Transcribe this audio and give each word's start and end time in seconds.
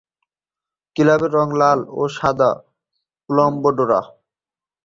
ক্লাবের 0.95 1.31
রং 1.37 1.47
লাল 1.61 1.79
ও 1.99 2.01
সাদা 2.17 2.51
উলম্ব 3.29 3.63
ডোরা। 3.77 4.01